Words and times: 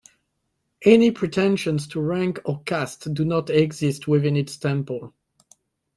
Any 0.81 1.11
pretensions 1.11 1.85
to 1.89 2.01
rank 2.01 2.39
or 2.43 2.63
caste 2.63 3.13
do 3.13 3.23
not 3.23 3.51
exist 3.51 4.07
within 4.07 4.35
its 4.35 4.57
temple. 4.57 5.13